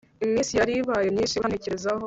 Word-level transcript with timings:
Iminsi 0.25 0.51
yari 0.59 0.73
ibaye 0.81 1.07
myinshi 1.13 1.35
utantekerezaho 1.35 1.99